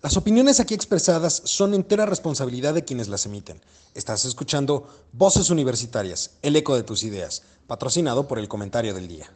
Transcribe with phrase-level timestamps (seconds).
[0.00, 3.60] Las opiniones aquí expresadas son entera responsabilidad de quienes las emiten.
[3.94, 9.28] Estás escuchando Voces Universitarias, el eco de tus ideas, patrocinado por el comentario del día.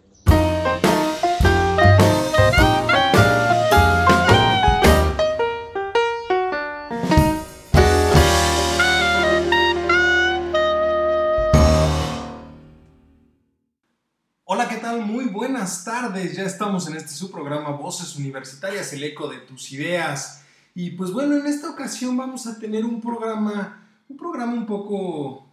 [14.45, 15.01] Hola, ¿qué tal?
[15.05, 16.37] Muy buenas tardes.
[16.37, 20.42] Ya estamos en este su programa Voces Universitarias, el eco de tus ideas.
[20.75, 25.47] Y pues bueno, en esta ocasión vamos a tener un programa, un programa un poco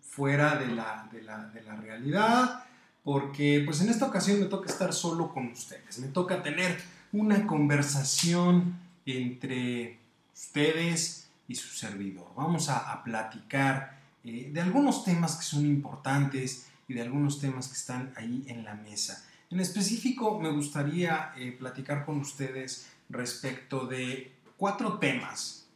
[0.00, 2.64] fuera de la, de la, de la realidad,
[3.02, 6.78] porque pues en esta ocasión me toca estar solo con ustedes, me toca tener
[7.12, 9.98] una conversación entre
[10.34, 12.26] ustedes y su servidor.
[12.36, 17.74] Vamos a, platicar eh, de algunos temas que son importantes y de algunos temas que
[17.74, 19.24] están ahí en la mesa.
[19.50, 25.66] En específico, me gustaría eh, platicar con ustedes respecto de cuatro temas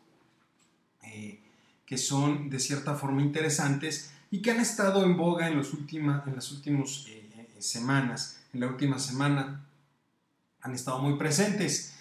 [1.02, 1.40] eh,
[1.84, 6.22] que son de cierta forma interesantes y que han estado en boga en, los última,
[6.24, 8.38] en las últimas eh, eh, semanas.
[8.52, 9.66] En la última semana
[10.60, 11.96] han estado muy presentes.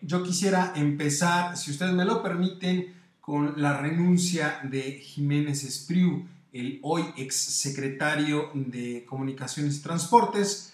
[0.00, 6.78] yo quisiera empezar, si ustedes me lo permiten, con la renuncia de Jiménez Espriu, el
[6.82, 10.72] hoy ex secretario de Comunicaciones y Transportes,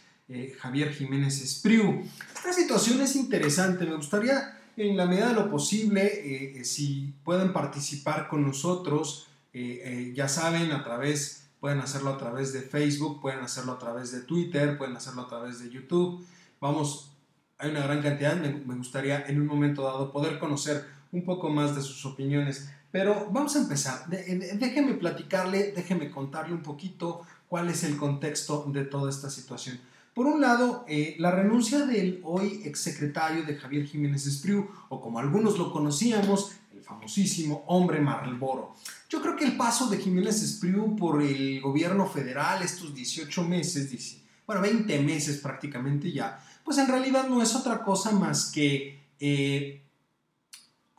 [0.61, 2.09] Javier Jiménez Espriu.
[2.33, 7.15] Esta situación es interesante, me gustaría en la medida de lo posible, eh, eh, si
[7.25, 13.23] pueden participar con nosotros, eh, ya saben, a través, pueden hacerlo a través de Facebook,
[13.23, 16.27] pueden hacerlo a través de Twitter, pueden hacerlo a través de YouTube.
[16.61, 17.13] Vamos,
[17.57, 21.49] hay una gran cantidad, me, me gustaría en un momento dado poder conocer un poco
[21.49, 22.71] más de sus opiniones.
[22.93, 24.07] Pero vamos a empezar.
[24.09, 29.81] déjeme platicarle, déjeme contarle un poquito cuál es el contexto de toda esta situación.
[30.17, 35.19] Por un lado, eh, la renuncia del hoy exsecretario de Javier Jiménez Espriu, o como
[35.19, 38.77] algunos lo conocíamos, el famosísimo hombre Marlboro.
[39.11, 44.17] Yo creo que el paso de Jiménez Espriu por el gobierno federal, estos 18 meses,
[44.47, 49.83] bueno, 20 meses prácticamente ya, pues en realidad no es otra cosa más que eh,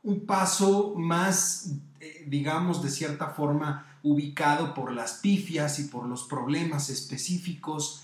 [0.04, 6.26] un paso más, eh, digamos, de cierta forma ubicado por las pifias y por los
[6.26, 8.04] problemas específicos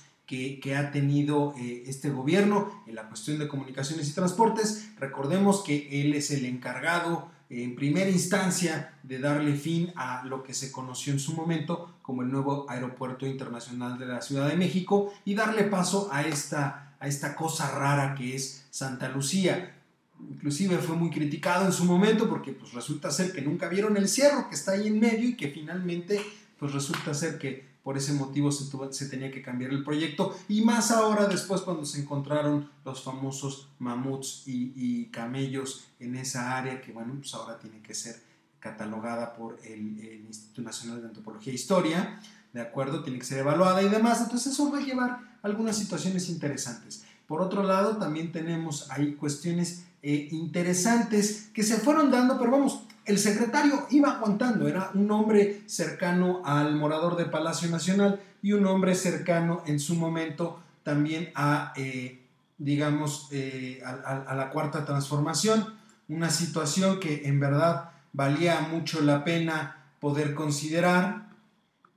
[0.61, 4.89] que, ha tenido eh, este gobierno en la cuestión de comunicaciones y transportes.
[4.97, 10.53] Recordemos que él es el encargado en primera instancia de darle fin a lo que
[10.53, 15.13] se conoció en su momento como el nuevo aeropuerto internacional de la Ciudad de México
[15.23, 19.75] y darle paso a esta, a esta cosa rara que es Santa Lucía.
[20.19, 24.07] Inclusive fue muy criticado en su momento porque pues resulta ser que nunca vieron el
[24.07, 26.19] cierro que está ahí en medio y que finalmente
[26.57, 30.61] pues resulta ser que por ese motivo se, se tenía que cambiar el proyecto y
[30.61, 36.91] más ahora después cuando se encontraron los famosos mamuts y, camellos en esa área que
[36.91, 38.15] bueno, pues ahora tiene que ser
[38.59, 42.19] catalogada por el, Instituto Nacional de Antropología e Historia,
[42.53, 43.03] ¿de acuerdo?
[43.03, 47.03] Tiene que ser evaluada y demás, entonces eso va a llevar algunas situaciones interesantes.
[47.27, 52.83] Por otro lado, también tenemos ahí cuestiones eh, interesantes que se fueron dando, pero vamos,
[53.05, 58.65] el secretario iba aguantando, era un hombre cercano al morador de Palacio Nacional y un
[58.65, 62.21] hombre cercano en su momento también a, eh,
[62.57, 65.73] digamos, eh, a, la cuarta transformación,
[66.07, 71.29] una situación que en verdad valía mucho la pena poder considerar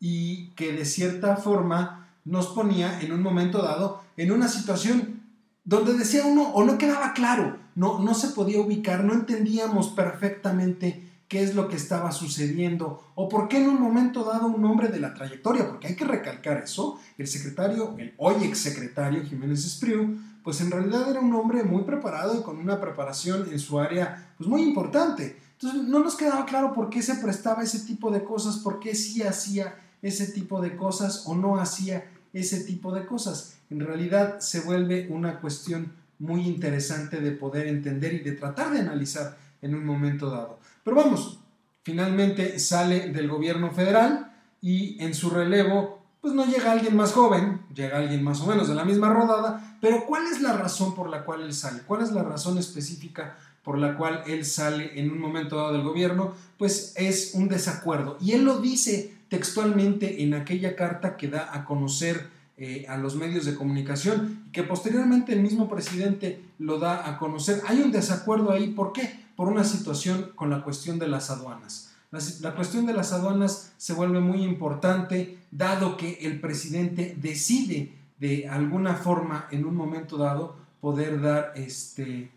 [0.00, 5.22] y que de cierta forma nos ponía en un momento dado en una situación
[5.66, 11.10] donde decía uno o no quedaba claro, no, no se podía ubicar, no entendíamos perfectamente
[11.28, 14.88] qué es lo que estaba sucediendo o por qué en un momento dado un hombre
[14.88, 20.16] de la trayectoria, porque hay que recalcar eso, el secretario, el hoy exsecretario Jiménez Espriu,
[20.44, 24.34] pues en realidad era un hombre muy preparado y con una preparación en su área
[24.38, 25.36] pues muy importante.
[25.54, 28.94] Entonces no nos quedaba claro por qué se prestaba ese tipo de cosas, por qué
[28.94, 32.08] sí hacía ese tipo de cosas o no hacía
[32.40, 33.58] ese tipo de cosas.
[33.70, 38.80] En realidad se vuelve una cuestión muy interesante de poder entender y de tratar de
[38.80, 40.58] analizar en un momento dado.
[40.84, 41.40] Pero vamos,
[41.82, 47.60] finalmente sale del gobierno federal y en su relevo pues no llega alguien más joven,
[47.72, 51.08] llega alguien más o menos de la misma rodada, pero ¿cuál es la razón por
[51.08, 51.82] la cual él sale?
[51.86, 55.84] ¿Cuál es la razón específica por la cual él sale en un momento dado del
[55.84, 56.34] gobierno?
[56.58, 58.18] Pues es un desacuerdo.
[58.20, 62.28] Y él lo dice textualmente en aquella carta que da a conocer
[62.58, 67.18] eh, a los medios de comunicación y que posteriormente el mismo presidente lo da a
[67.18, 67.60] conocer.
[67.66, 69.26] Hay un desacuerdo ahí, ¿por qué?
[69.36, 71.92] Por una situación con la cuestión de las aduanas.
[72.40, 78.48] La, cuestión de las aduanas se vuelve muy importante dado que el presidente decide de
[78.48, 82.30] alguna forma en un momento dado poder dar este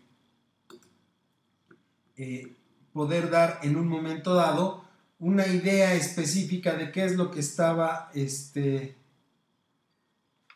[2.18, 2.52] eh,
[2.92, 4.84] poder dar en un momento dado
[5.18, 8.96] una idea específica de qué es lo que estaba, este,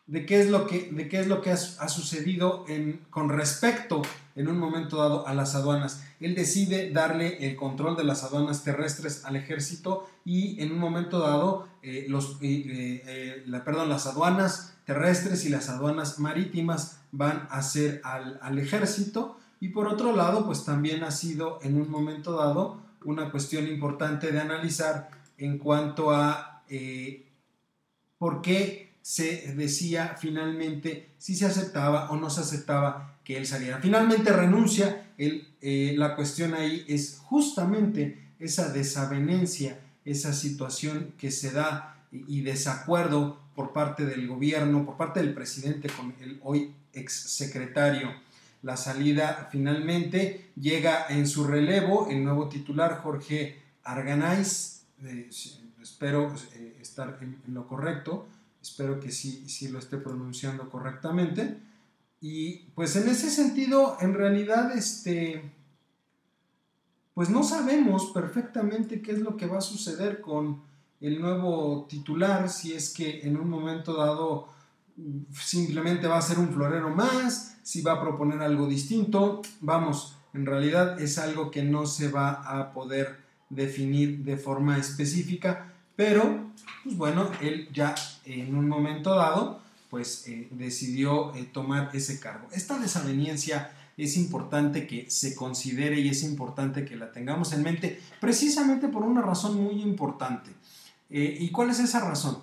[0.07, 2.65] de qué es lo que, de qué es lo que ha, sucedido
[3.09, 4.01] con respecto
[4.35, 6.03] en un momento dado a las aduanas.
[6.19, 11.19] Él decide darle el control de las aduanas terrestres al ejército y en un momento
[11.19, 17.63] dado eh, los, eh, la, perdón, las aduanas terrestres y las aduanas marítimas van a
[17.63, 22.33] ser al, al ejército y por otro lado, pues también ha sido en un momento
[22.33, 27.31] dado una cuestión importante de analizar en cuanto a eh,
[28.17, 33.79] por qué se decía finalmente si se aceptaba o no se aceptaba que él saliera.
[33.79, 42.03] Finalmente renuncia, eh, la cuestión ahí es justamente esa desavenencia, esa situación que se da
[42.11, 48.11] y, y desacuerdo por parte del gobierno, por parte del presidente con el hoy exsecretario
[48.65, 54.85] la salida finalmente llega en su relevo el nuevo titular Jorge Arganaiz.
[55.03, 55.29] Eh,
[55.83, 58.27] espero eh, estar en, lo correcto,
[58.65, 61.59] espero que sí, sí lo esté pronunciando correctamente.
[62.19, 65.51] Y pues en ese sentido, en realidad, este,
[67.13, 70.63] pues no sabemos perfectamente qué es lo que va a suceder con
[70.99, 74.47] el nuevo titular, si es que en un momento dado
[75.31, 79.43] simplemente va a ser un florero más, si va a proponer algo distinto.
[79.61, 83.17] Vamos, en realidad es algo que no se va a poder
[83.49, 86.51] definir de forma específica, pero
[86.83, 87.95] pues bueno, él ya
[88.25, 92.47] en un momento dado pues eh, decidió eh, tomar ese cargo.
[92.51, 98.01] Esta desaveniencia es importante que se considere y es importante que la tengamos en mente
[98.19, 100.51] precisamente por una razón muy importante.
[101.09, 102.39] Eh, ¿Y cuál es esa razón?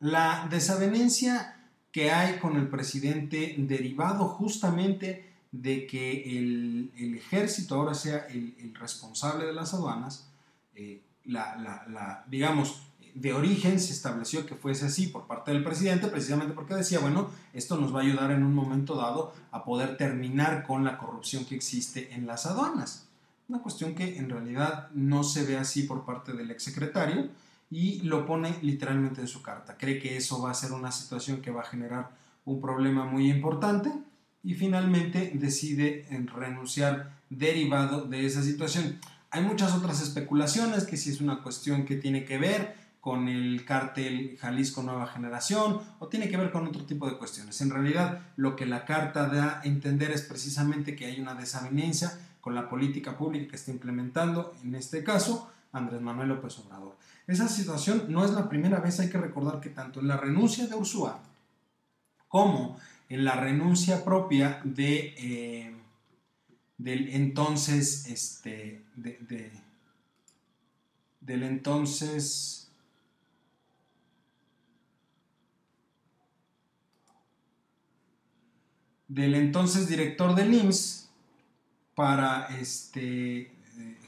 [0.00, 1.58] La desavenencia
[1.92, 9.46] que hay con el presidente derivado justamente de que el, ejército ahora sea el, responsable
[9.46, 10.28] de las aduanas,
[10.74, 12.82] eh, la, digamos,
[13.14, 17.30] de origen se estableció que fuese así por parte del presidente, precisamente porque decía, bueno,
[17.52, 21.44] esto nos va a ayudar en un momento dado a poder terminar con la corrupción
[21.44, 23.08] que existe en las aduanas.
[23.48, 27.30] Una cuestión que en realidad no se ve así por parte del exsecretario,
[27.70, 29.76] y lo pone literalmente en su carta.
[29.76, 32.10] Cree que eso va a ser una situación que va a generar
[32.44, 33.92] un problema muy importante
[34.42, 38.98] y finalmente decide renunciar derivado de esa situación.
[39.30, 43.64] Hay muchas otras especulaciones, que si es una cuestión que tiene que ver con el
[43.64, 47.60] cártel Jalisco Nueva Generación o tiene que ver con otro tipo de cuestiones.
[47.60, 52.18] En realidad, lo que la carta da a entender es precisamente que hay una desavenencia
[52.40, 56.96] con la política pública que está implementando, en este caso, Andrés Manuel López Obrador.
[57.26, 60.66] Esa situación no es la primera vez, hay que recordar que tanto en la renuncia
[60.66, 61.20] de Ursúa
[62.26, 62.78] como
[63.08, 65.76] en la renuncia propia de, eh,
[66.78, 68.84] del entonces, este,
[71.20, 72.70] del entonces,
[79.08, 81.08] del entonces director del IMSS
[81.96, 83.50] para este,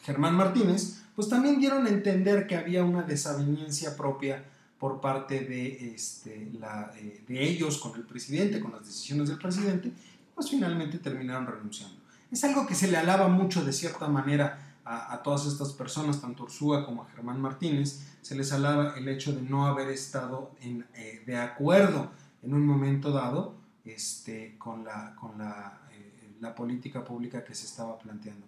[0.04, 4.44] Germán Martínez, pues también dieron a entender que había una desaveniencia propia
[4.78, 9.38] por parte de, este, la, eh, de ellos con el presidente, con las decisiones del
[9.38, 9.92] presidente,
[10.34, 11.99] pues finalmente terminaron renunciando.
[12.30, 16.44] Es algo que se le alaba mucho de cierta manera a, todas estas personas, tanto
[16.44, 21.22] Ursúa como a Germán Martínez, se les alaba el hecho de no haber estado eh,
[21.24, 22.10] de acuerdo
[22.42, 27.98] en un momento dado este, con, la, con eh, la política pública que se estaba
[27.98, 28.46] planteando.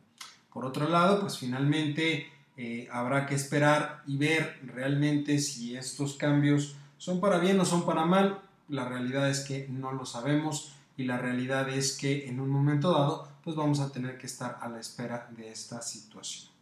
[0.52, 6.76] Por otro lado, pues finalmente eh, habrá que esperar y ver realmente si estos cambios
[6.98, 8.40] son para bien o son para mal.
[8.68, 12.92] La realidad es que no lo sabemos y la realidad es que en un momento
[12.92, 16.52] dado pues vamos a tener que estar a la espera de esta situación.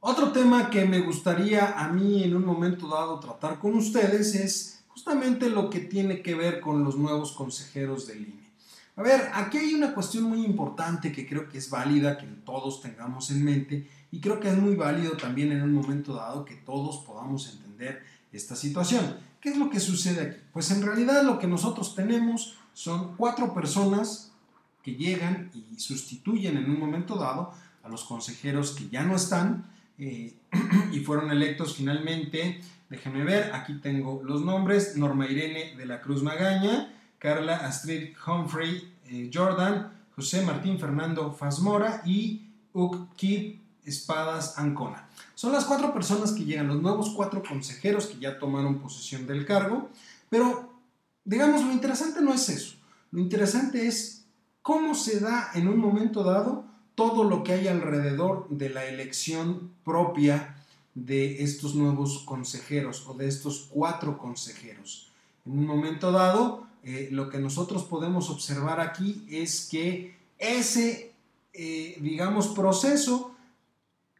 [0.00, 4.82] Otro tema que me gustaría a mí en un momento dado tratar con ustedes es
[4.88, 8.50] justamente lo que tiene que ver con los nuevos consejeros del INE.
[8.96, 12.80] A ver, aquí hay una cuestión muy importante que creo que es válida que todos
[12.80, 16.54] tengamos en mente y creo que es muy válido también en un momento dado que
[16.54, 19.16] todos podamos entender esta situación.
[19.40, 20.40] ¿Qué es lo que sucede aquí?
[20.52, 24.29] Pues en realidad lo que nosotros tenemos son cuatro personas
[24.82, 29.70] que llegan y sustituyen en un momento dado a los consejeros que ya no están
[29.98, 30.34] eh,
[30.92, 32.60] y fueron electos finalmente.
[32.88, 38.92] Déjenme ver, aquí tengo los nombres, Norma Irene de la Cruz Magaña, Carla Astrid Humphrey
[39.06, 45.08] eh, Jordan, José Martín Fernando Fasmora y Uk Kid Espadas Ancona.
[45.34, 49.44] Son las cuatro personas que llegan, los nuevos cuatro consejeros que ya tomaron posesión del
[49.46, 49.90] cargo,
[50.28, 50.72] pero
[51.24, 52.76] digamos, lo interesante no es eso,
[53.10, 54.19] lo interesante es
[54.62, 56.64] cómo se da en un momento dado
[56.94, 60.56] todo lo que hay alrededor de la elección propia
[60.94, 65.10] de estos nuevos consejeros o de estos cuatro consejeros.
[65.46, 71.12] En un momento dado, eh, lo que nosotros podemos observar aquí es que ese,
[71.52, 73.34] eh, digamos, proceso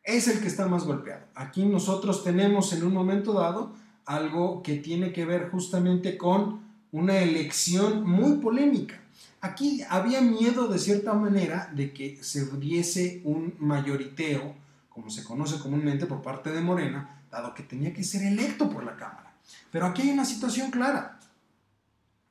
[0.05, 1.25] es el que está más golpeado.
[1.35, 3.73] Aquí nosotros tenemos en un momento dado
[4.07, 6.61] algo que tiene que ver justamente con
[6.93, 9.00] una elección muy polémica.
[9.41, 14.55] Aquí había miedo de cierta manera de que se diese un mayoriteo,
[14.91, 18.85] como se conoce comúnmente por parte de Morena, dado que tenía que ser electo por
[18.85, 19.33] la Cámara.
[19.71, 21.19] Pero aquí hay una situación clara.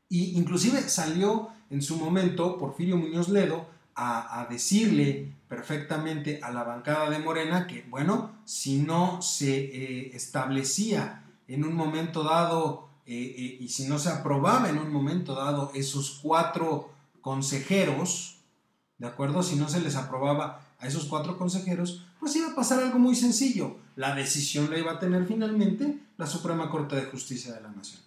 [0.07, 7.09] Y inclusive salió en su momento Porfirio Muñoz Ledo a, decirle perfectamente a la bancada
[7.09, 13.87] de Morena que, bueno, si no se eh, establecía en un momento dado y si
[13.87, 18.37] no se aprobaba en un momento dado esos cuatro consejeros,
[18.97, 19.43] ¿de acuerdo?
[19.43, 23.15] Si no se les aprobaba a esos cuatro consejeros, pues iba a pasar algo muy
[23.15, 23.77] sencillo.
[23.95, 28.01] La decisión la iba a tener finalmente la Suprema Corte de Justicia de la Nación.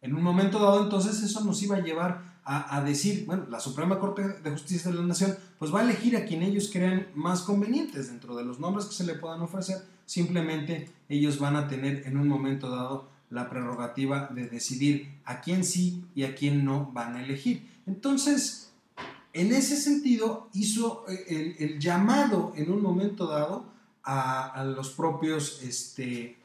[0.00, 4.00] En un momento dado, entonces, eso nos iba a llevar a, decir, bueno, la Suprema
[4.00, 7.42] Corte de Justicia de la Nación, pues va a elegir a quien ellos crean más
[7.42, 9.78] convenientes dentro de los nombres que se le puedan ofrecer.
[10.06, 15.64] Simplemente ellos van a tener en un momento dado la prerrogativa de decidir a quién
[15.64, 17.66] sí y a quién no van a elegir.
[17.86, 18.70] Entonces,
[19.32, 23.72] en ese sentido, hizo eh, el, llamado en un momento dado
[24.04, 26.36] a, los propios, este,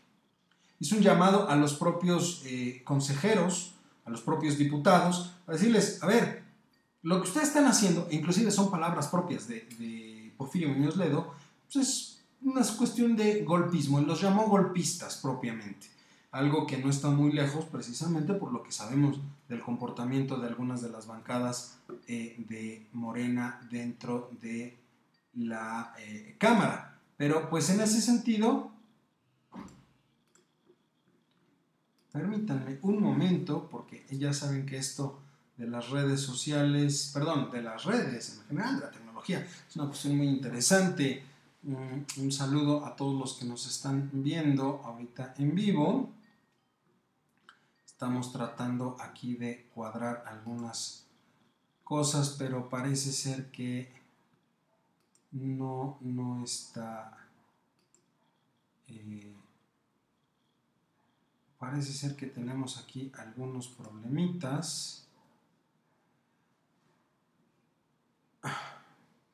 [0.80, 3.74] hizo un llamado a los propios eh, consejeros,
[4.06, 6.44] a los propios diputados, a decirles, a ver,
[7.02, 11.34] lo que ustedes están haciendo, inclusive son palabras propias de, de Porfirio Muñoz Ledo,
[11.72, 15.97] pues es una cuestión de golpismo, los llamó golpistas propiamente
[16.38, 20.82] algo que no está muy lejos precisamente por lo que sabemos del comportamiento de algunas
[20.84, 24.78] de las bancadas eh, de Morena dentro de
[25.34, 27.00] la eh, Cámara.
[27.18, 28.72] Pero pues en ese sentido,
[32.12, 35.20] permítanme un momento, porque ya saben que esto
[35.58, 39.88] de las redes sociales, perdón, de las redes en general, de la tecnología, es una
[39.88, 41.24] cuestión muy interesante.
[41.64, 46.17] un saludo a todos los que nos están viendo ahorita en vivo.
[47.98, 51.08] Estamos tratando aquí de cuadrar algunas
[51.84, 53.92] cosas, pero parece ser que
[55.32, 57.18] no, no está...
[58.88, 59.34] Eh,
[61.58, 65.08] parece ser que tenemos aquí algunos problemitas.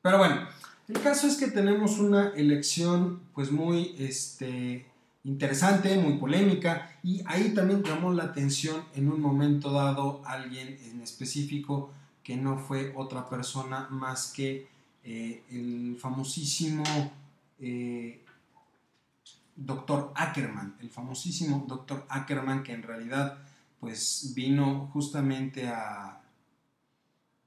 [0.00, 0.48] Pero bueno,
[0.88, 4.90] el caso es que tenemos una elección pues muy este,
[5.24, 11.00] interesante, muy polémica, y ahí también llamó la atención en un momento dado alguien en
[11.00, 11.90] específico
[12.22, 14.68] que no fue otra persona más que
[15.02, 16.84] eh, el famosísimo
[17.58, 18.22] eh,
[19.56, 23.38] doctor Ackerman, el famosísimo doctor Ackerman que en realidad
[23.80, 26.22] pues vino justamente a,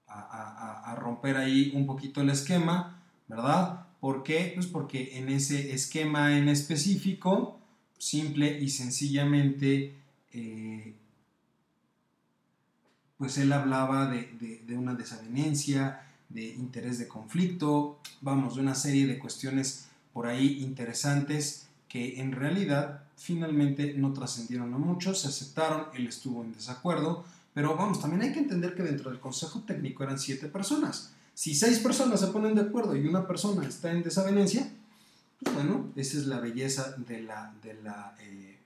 [0.07, 3.87] a, a romper ahí un poquito el esquema, ¿verdad?
[3.99, 4.51] ¿Por qué?
[4.53, 7.59] Pues porque en ese esquema en específico,
[7.97, 9.93] simple y sencillamente,
[10.33, 10.95] eh,
[13.17, 19.17] pues él hablaba de, una desavenencia, de interés de conflicto, vamos, de una serie de
[19.17, 26.07] cuestiones por ahí interesantes que en realidad finalmente no trascendieron a mucho, se aceptaron, él
[26.07, 30.19] estuvo en desacuerdo, pero vamos, también hay que entender que dentro del Consejo Técnico eran
[30.19, 31.13] siete personas.
[31.33, 34.71] Si seis personas se ponen de acuerdo y una persona está en desavenencia,
[35.53, 38.59] bueno, esa es la belleza de la, de la, eh,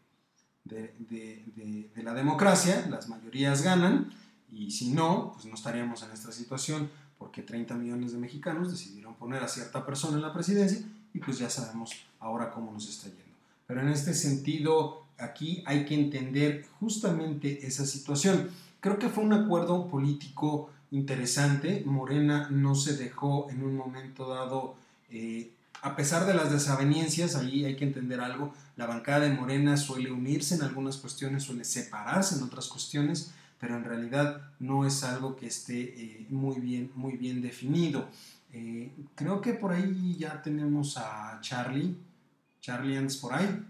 [0.65, 4.11] de, la democracia, las mayorías ganan,
[4.51, 9.15] y si no, pues no estaríamos en esta situación, porque 30 millones de mexicanos decidieron
[9.15, 10.81] poner a cierta persona en la presidencia,
[11.13, 13.23] y pues ya sabemos ahora cómo nos está yendo.
[13.67, 18.49] Pero en este sentido, aquí hay que entender justamente esa situación.
[18.79, 21.83] Creo que fue un acuerdo político interesante.
[21.85, 24.75] Morena no se dejó en un momento dado
[25.09, 25.51] eh,
[25.81, 30.11] a pesar de las desavenencias, ahí hay que entender algo, la bancada de Morena suele
[30.11, 35.35] unirse en algunas cuestiones, suele separarse en otras cuestiones, pero en realidad no es algo
[35.35, 38.07] que esté eh, muy, bien, muy bien definido.
[38.53, 41.95] Eh, creo que por ahí ya tenemos a Charlie.
[42.59, 43.65] Charlie, ¿andas por ahí?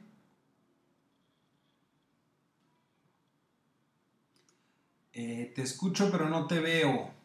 [5.14, 7.21] Eh, te escucho, pero no te veo.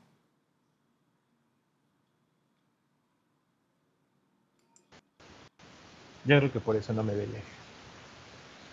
[6.27, 7.41] Yo creo que por eso no me veía.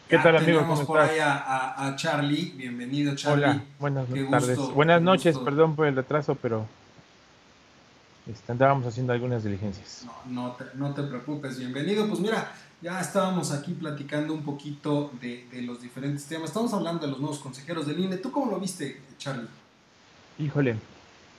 [0.10, 0.66] ¿Qué tal, amigo?
[0.68, 2.54] ¿Cómo por ahí a, Charlie.
[2.56, 3.46] Bienvenido, Charlie.
[3.46, 4.58] Hola, buenas tardes.
[4.58, 6.66] buenas noches, perdón por el retraso, pero.
[8.28, 10.06] este, andábamos haciendo algunas diligencias.
[10.28, 12.08] No, no te, no te preocupes, bienvenido.
[12.08, 16.50] Pues mira, ya estábamos aquí platicando un poquito de, de los diferentes temas.
[16.50, 18.18] Estamos hablando de los nuevos consejeros del INE.
[18.18, 19.48] ¿Tú cómo lo viste, Charlie?
[20.40, 20.76] Híjole,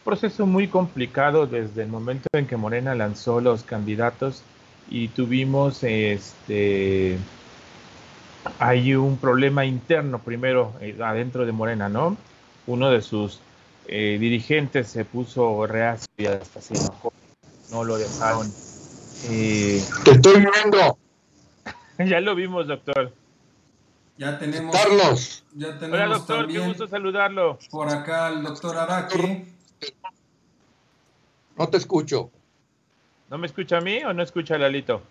[0.04, 4.44] proceso muy complicado desde el momento en que Morena lanzó los candidatos
[4.90, 7.18] y tuvimos este
[8.58, 12.16] hay un problema interno primero eh, adentro de Morena, ¿no?
[12.66, 13.40] Uno de sus
[13.86, 17.12] eh, dirigentes se puso reacio y hasta se enojó.
[17.70, 18.50] No lo dejaron.
[19.30, 20.98] Eh, Te estoy viendo.
[21.98, 23.12] ya lo vimos, doctor.
[24.16, 24.76] Ya tenemos.
[24.76, 25.44] Carlos.
[25.54, 27.58] Ya tenemos Hola, doctor, también qué gusto saludarlo.
[27.70, 29.46] Por acá el doctor Araque.
[31.56, 32.30] No te escucho.
[33.34, 35.02] ¿No me escucha a mí o no escucha a Lalito?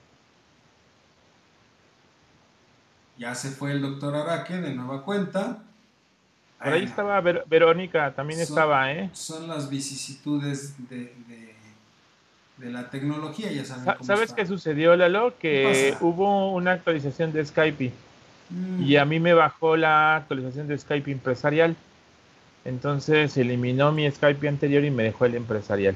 [3.17, 5.57] Ya se fue el doctor Araque de nueva cuenta.
[6.63, 9.09] Por ahí estaba Ver Verónica, también Son- estaba, ¿eh?
[9.11, 11.53] Son las vicisitudes de, de,
[12.59, 14.35] de la tecnología, ya saben Sa- cómo ¿Sabes está.
[14.37, 15.37] qué sucedió, Lalo?
[15.37, 17.91] Que hubo una actualización de Skype
[18.49, 21.75] Mm, y a mí me bajó la actualización de Skype empresarial.
[22.63, 25.95] Entonces eliminó mi Skype anterior y me dejó el empresarial.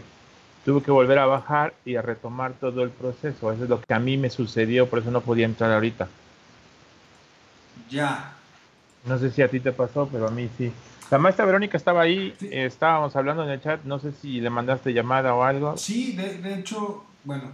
[0.68, 3.54] Tuve que volver a bajar y a retomar todo el proceso.
[3.54, 6.10] Eso es lo que a mí me sucedió, por eso no podía entrar ahorita.
[7.90, 8.34] Ya.
[9.06, 10.74] No sé si a ti te pasó, pero a mí sí.
[11.10, 12.50] La maestra Verónica estaba ahí, Sí.
[12.52, 15.78] eh, estábamos hablando en el chat, no sé si le mandaste llamada o algo.
[15.78, 17.54] Sí, de, de hecho, bueno,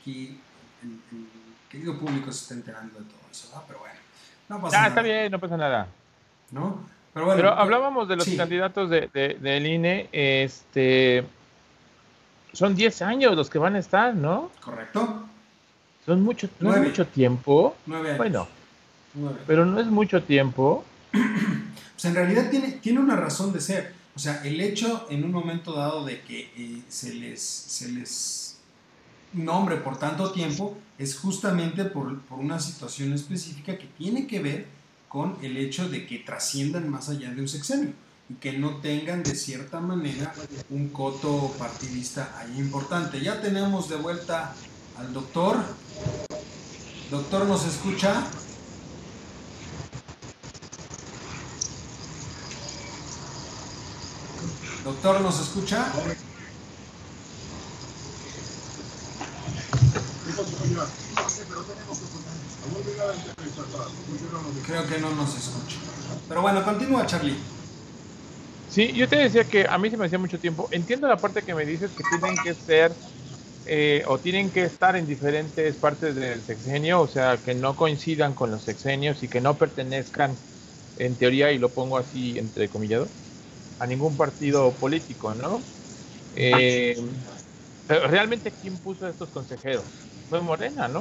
[0.00, 0.40] aquí
[0.82, 1.26] el, el
[1.70, 3.64] querido público se está enterando de todo eso, ¿verdad?
[3.66, 3.94] Pero bueno,
[4.48, 4.88] no pasa Ah, nada.
[4.88, 5.86] está bien, no pasa nada.
[6.50, 6.80] ¿No?
[7.12, 7.36] Pero bueno.
[7.42, 8.38] Pero hablábamos de los sí.
[8.38, 11.26] candidatos de, de- del INE, este,
[12.54, 14.50] son 10 años los que van a estar, ¿no?
[14.60, 15.26] Correcto.
[16.06, 18.18] Son mucho, no es mucho tiempo, Nueve años.
[18.18, 18.48] bueno,
[19.14, 19.40] Nueve.
[19.46, 20.84] pero no es mucho tiempo.
[21.94, 23.94] Pues en realidad tiene, tiene una razón de ser.
[24.16, 28.58] O sea, el hecho en un momento dado de que eh, se, les, se les
[29.32, 34.66] nombre por tanto tiempo es justamente por, por una situación específica que tiene que ver
[35.08, 37.92] con el hecho de que trasciendan más allá de un sexenio
[38.40, 40.34] que no tengan de cierta manera
[40.70, 43.20] un coto partidista ahí importante.
[43.20, 44.54] Ya tenemos de vuelta
[44.96, 45.58] al doctor.
[47.10, 48.24] Doctor, ¿nos escucha?
[54.84, 55.92] Doctor, ¿nos escucha?
[64.66, 65.76] Creo que no nos escucha.
[66.26, 67.53] Pero bueno, continúa, Charlie.
[68.74, 70.68] Sí, yo te decía que a mí se me hacía mucho tiempo.
[70.72, 72.90] Entiendo la parte que me dices que tienen que ser
[73.66, 78.34] eh, o tienen que estar en diferentes partes del sexenio, o sea, que no coincidan
[78.34, 80.34] con los sexenios y que no pertenezcan,
[80.98, 83.06] en teoría, y lo pongo así entre comillado,
[83.78, 85.60] a ningún partido político, ¿no?
[86.34, 87.00] Eh,
[87.86, 89.84] realmente, ¿quién puso a estos consejeros?
[90.28, 91.00] Fue Morena, ¿no?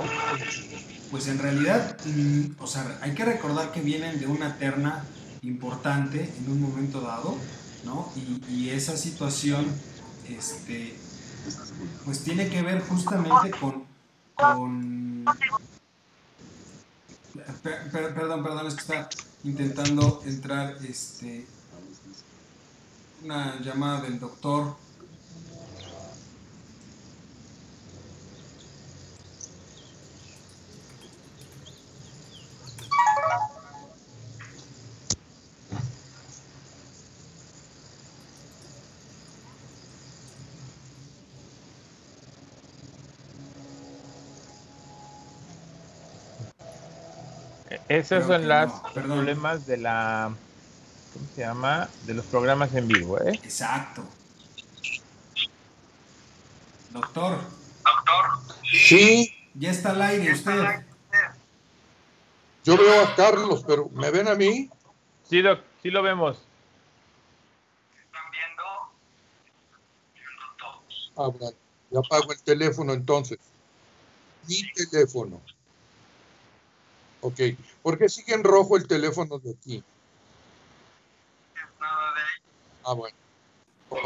[1.09, 5.03] Pues en realidad, mm, o sea, hay que recordar que vienen de una terna
[5.41, 7.35] importante en un momento dado,
[7.83, 8.11] ¿no?
[8.15, 9.65] Y, y esa situación,
[10.27, 10.95] este,
[12.05, 13.83] pues tiene que ver justamente con,
[14.35, 15.25] con...
[17.63, 19.09] Per- per- perdón, perdón, es que está
[19.43, 21.47] intentando entrar, este,
[23.23, 24.75] una llamada del doctor.
[47.93, 49.17] Esos Creo son no, perdón.
[49.17, 50.33] problemas de la,
[51.13, 51.87] ¿cómo se llama?
[52.07, 53.39] De los programas en vivo, ¿eh?
[53.43, 54.03] Exacto.
[56.89, 57.37] Doctor,
[58.71, 60.83] Sí, ya está al aire usted.
[62.63, 64.71] yo veo a Carlos, pero ¿me ven a mí?
[65.29, 66.41] Sí, Doc, sí lo vemos.
[71.15, 71.55] Ah, bueno,
[71.91, 73.37] ya apago el teléfono entonces.
[74.47, 75.39] Mi teléfono.
[77.23, 77.39] Ok,
[77.81, 79.81] ¿por qué sigue en rojo el teléfono de aquí?
[82.83, 83.15] Ah, bueno.
[83.89, 84.03] Ok,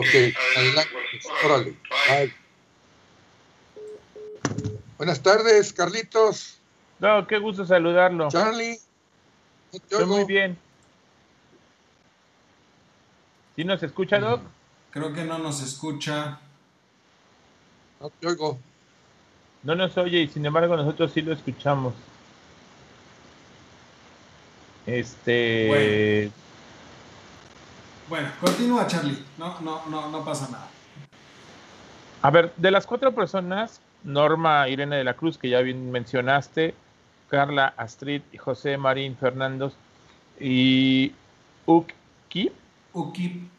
[0.56, 0.94] adelante.
[1.44, 1.78] Órale.
[2.08, 2.36] bye.
[4.98, 6.60] Buenas tardes, Carlitos.
[7.00, 8.28] No, qué gusto saludarlo.
[8.30, 8.80] Charlie.
[9.72, 10.56] Estoy muy bien.
[13.56, 14.42] ¿Sí nos escucha, Doc?
[14.92, 16.40] Creo que no nos escucha.
[18.00, 18.60] No te oigo.
[19.64, 21.96] No nos oye y sin embargo nosotros sí lo escuchamos.
[24.88, 26.32] Este...
[28.10, 29.22] Bueno, continúa Charlie.
[29.38, 30.68] No, no, no, no pasa nada.
[32.22, 36.74] A ver, de las cuatro personas, Norma Irene de la Cruz, que ya bien mencionaste,
[37.30, 39.74] Carla Astrid y José Marín Fernandos
[40.40, 41.12] y
[41.66, 42.52] Uki.
[42.94, 43.50] Uki.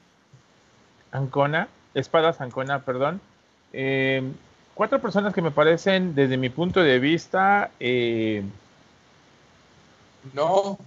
[1.13, 3.21] Ancona, Espadas Ancona, perdón.
[3.75, 4.23] Eh,
[4.75, 8.43] cuatro personas que me parecen, desde mi punto de vista, eh,
[10.33, 10.79] no.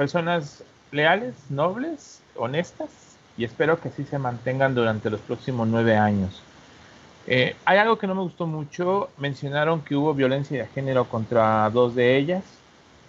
[0.00, 2.88] Personas leales, nobles, honestas,
[3.36, 6.40] y espero que así se mantengan durante los próximos nueve años.
[7.26, 9.10] Eh, hay algo que no me gustó mucho.
[9.18, 12.42] Mencionaron que hubo violencia de género contra dos de ellas.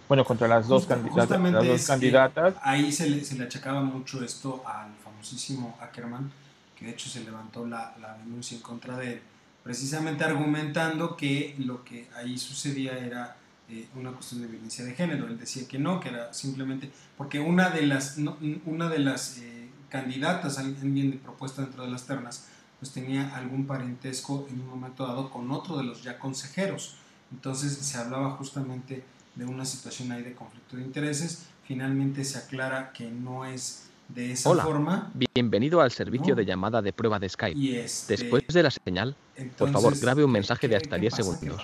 [0.09, 2.55] Bueno, contra las dos, candidatas, las dos candidatas.
[2.61, 6.29] Ahí se le, se le, achacaba mucho esto al famosísimo Ackerman,
[6.77, 9.21] que de hecho se levantó la, la denuncia en contra de él,
[9.63, 13.37] precisamente argumentando que lo que ahí sucedía era
[13.71, 15.27] eh, una cuestión de violencia de género.
[15.27, 18.17] Él decía que no, que era simplemente porque una de las,
[18.65, 22.47] una de las eh, candidatas, alguien de propuesta dentro de las ternas,
[22.79, 26.95] pues tenía algún parentesco en un momento dado con otro de los ya consejeros.
[27.31, 29.03] Entonces se hablaba justamente
[29.35, 31.45] de una situación ahí de conflicto de intereses.
[31.65, 35.11] Finalmente se aclara que no es de esa Hola, forma.
[35.13, 37.83] Bienvenido al servicio de llamada de prueba de Skype.
[37.83, 39.15] Este, Después de la señal,
[39.57, 41.63] por favor grabe un mensaje de hasta 10 segundos.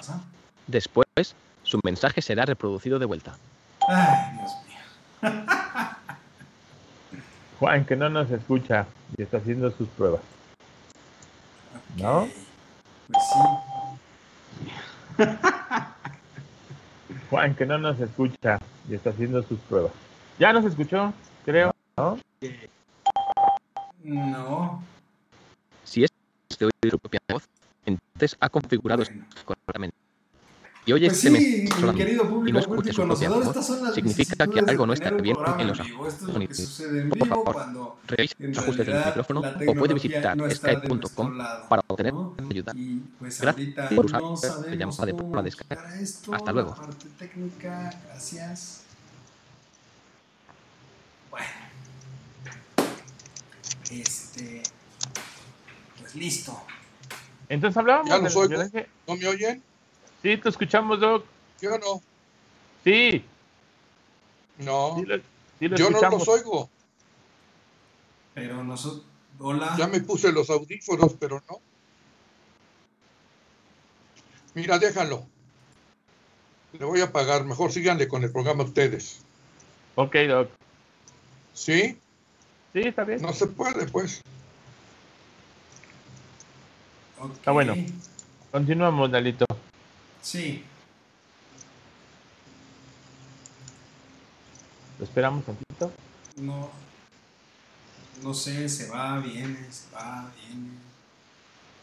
[0.68, 1.36] Después,
[1.68, 3.36] su mensaje será reproducido de vuelta.
[3.90, 4.78] Ay, Dios mío.
[7.60, 10.22] Juan, que no nos escucha y está haciendo sus pruebas.
[11.94, 12.04] Okay.
[12.04, 12.28] ¿No?
[13.12, 13.24] Pues
[15.18, 15.26] sí.
[17.30, 19.92] Juan, que no nos escucha y está haciendo sus pruebas.
[20.40, 22.18] Ya nos escuchó, creo, ¿no?
[24.04, 24.82] No.
[25.84, 26.12] Si es
[26.58, 27.44] de oír su propia voz,
[27.86, 29.57] entonces ha configurado Bueno.
[30.88, 33.38] Y oye Pues sí, mi solamente, querido y público, no escuche público su propia conocedor,
[33.40, 35.80] voz, estas son las significa que algo no está bien en los.
[35.82, 36.58] Esto es lo que sonidos.
[36.58, 40.50] sucede en Por vivo favor, cuando Revise los ajustes del micrófono o puede visitar no
[40.50, 42.38] skype.com para obtener ¿no?
[42.50, 42.72] ayuda.
[42.74, 45.78] Y pues Gracias ahorita por usar no la sabemos llamada de prueba de Skype.
[46.32, 46.76] Hasta luego.
[47.20, 48.84] Técnica, gracias.
[51.30, 51.46] Bueno.
[53.92, 54.64] Este.
[56.00, 56.58] Pues listo.
[57.50, 58.64] Entonces hablábamos Ya los oigo.
[59.06, 59.62] ¿No me oyen?
[60.22, 61.26] Sí, te escuchamos, Doc.
[61.62, 62.02] Yo no.
[62.84, 63.24] Sí,
[64.60, 64.96] No.
[64.98, 66.20] sí lo, sí lo Yo no escuchamos.
[66.20, 66.70] los oigo.
[68.34, 69.04] Pero nosotros.
[69.40, 69.76] Hola.
[69.78, 71.60] Ya me puse los audífonos, pero no.
[74.56, 75.26] Mira, déjalo.
[76.74, 77.44] Le voy a pagar.
[77.46, 79.20] Mejor síganle con el programa ustedes.
[79.96, 80.50] Ok, Doc.
[81.54, 81.98] ¿Sí?
[82.74, 83.22] Sí, está bien.
[83.22, 84.22] No se puede, pues.
[87.36, 87.76] Está bueno.
[88.52, 89.46] Continuamos, Dalito.
[90.28, 90.62] Sí.
[95.00, 95.94] Lo esperamos un poquito.
[96.38, 96.70] No.
[98.24, 100.72] No sé, se va, viene, se va, viene.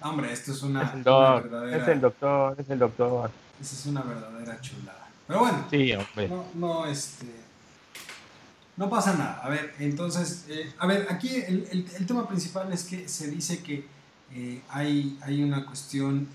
[0.03, 1.77] Hombre, esto es una, Es el una doc, verdadera.
[1.83, 3.31] es el doctor, es el doctor.
[3.63, 5.09] Esa es una verdadera chulada.
[5.27, 6.29] Pero bueno, Sí, hombre.
[6.29, 7.27] no, no, este.
[8.77, 9.41] No pasa nada.
[9.43, 13.31] A ver, entonces, eh, a ver, aquí el, el- el tema principal es que se
[13.31, 13.87] dice que
[14.35, 16.29] eh, hay, hay una cuestión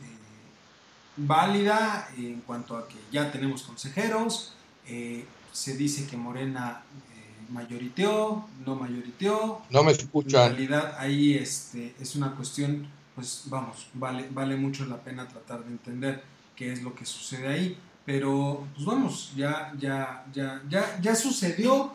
[1.19, 4.53] válida en cuanto a que ya tenemos consejeros.
[4.87, 6.83] eh, se dice que Morena
[7.15, 9.61] eh, mayoriteó, no mayoriteó.
[9.69, 10.49] No me En escuchan.
[10.51, 15.71] realidad ahí este, es una cuestión, pues vamos, vale, vale mucho la pena tratar de
[15.71, 16.23] entender
[16.55, 17.77] qué es lo que sucede ahí.
[18.05, 21.91] Pero pues vamos, ya, ya, ya, ya, ya sucedió.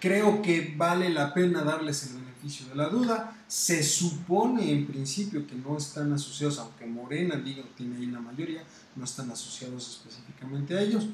[0.00, 3.32] Creo que vale la pena darles el beneficio de la duda.
[3.48, 8.20] Se supone en principio que no están asociados, aunque Morena diga que tiene ahí la
[8.20, 8.62] mayoría,
[8.94, 11.06] no están asociados específicamente a ellos.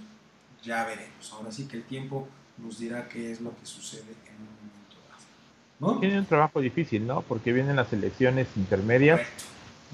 [0.64, 1.32] Ya veremos.
[1.32, 4.96] Ahora sí que el tiempo nos dirá qué es lo que sucede en un momento
[5.08, 5.94] dado.
[5.94, 6.00] ¿No?
[6.00, 7.22] Tiene un trabajo difícil, ¿no?
[7.22, 9.44] Porque vienen las elecciones intermedias, Correcto.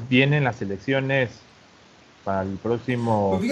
[0.08, 1.30] vienen las elecciones
[2.24, 3.42] para el próximo Pues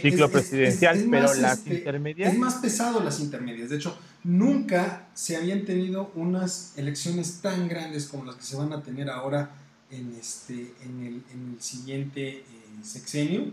[0.00, 3.70] ciclo es- es- es- presidencial, es pero las este, intermedias, Es más pesado las intermedias.
[3.70, 8.72] De hecho, nunca se habían tenido unas elecciones tan grandes como las que se van
[8.72, 9.54] a tener ahora
[9.90, 12.44] en, este, en, el, en el siguiente eh,
[12.82, 13.52] sexenio.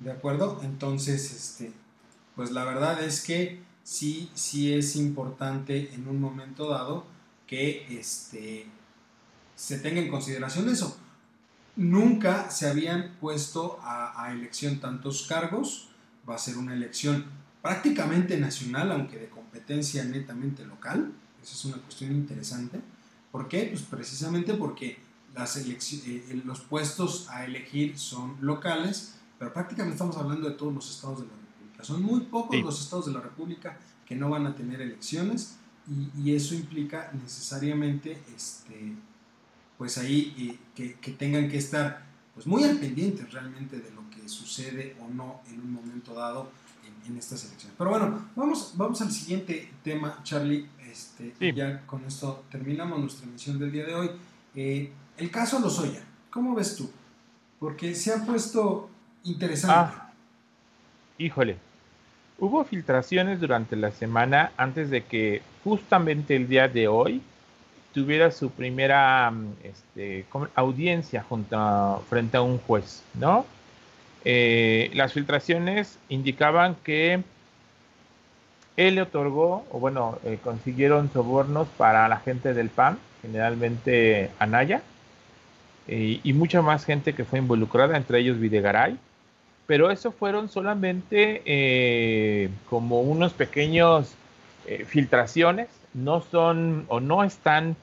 [0.00, 0.60] ¿De acuerdo?
[0.62, 1.72] Entonces, este,
[2.34, 7.06] pues la verdad es que sí, sí es importante en un momento dado
[7.46, 8.66] que este,
[9.54, 10.98] se tenga en consideración eso.
[11.76, 15.88] Nunca se habían puesto a, a elección tantos cargos.
[16.28, 21.12] Va a ser una elección prácticamente nacional, aunque de competencia netamente local.
[21.42, 22.80] Esa es una cuestión interesante.
[23.32, 23.64] ¿Por qué?
[23.70, 24.98] Pues precisamente porque
[25.34, 30.74] las elecci- eh, los puestos a elegir son locales, pero prácticamente estamos hablando de todos
[30.74, 31.84] los estados de la República.
[31.84, 32.62] Son muy pocos Sí.
[32.62, 35.56] los estados de la República que no van a tener elecciones
[35.88, 38.94] y, y eso implica necesariamente este,
[39.78, 44.28] pues ahí que, que, tengan que estar pues muy al pendiente realmente de lo que
[44.28, 46.50] sucede o no en un momento dado
[47.10, 47.74] en, estas elecciones.
[47.76, 50.66] Pero bueno, vamos, vamos al siguiente tema, Charlie.
[50.90, 54.10] Este, Ya con esto terminamos nuestra emisión del día de hoy.
[54.54, 56.90] Eh, el caso Lozoya, ¿cómo ves tú?
[57.58, 58.88] Porque se ha puesto
[59.22, 59.76] interesante.
[59.76, 60.12] Ah,
[61.18, 61.58] híjole,
[62.38, 67.22] hubo filtraciones durante la semana antes de que justamente el día de hoy
[67.92, 73.44] tuviera su primera mm, este, audiencia junto frente a un juez, ¿no?
[74.24, 77.22] Eh, las filtraciones indicaban que
[78.76, 84.82] él le otorgó, o bueno, eh, consiguieron sobornos para la gente del PAN, generalmente Anaya,
[85.88, 88.96] eh, y mucha más gente que fue involucrada, entre ellos Videgaray,
[89.66, 94.14] pero eso fueron solamente como unos pequeños
[94.86, 95.68] filtraciones.
[95.94, 97.76] No son o no están